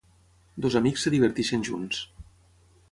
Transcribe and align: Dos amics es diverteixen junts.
Dos 0.65 0.77
amics 0.79 1.05
es 1.11 1.15
diverteixen 1.17 1.69
junts. 1.71 2.03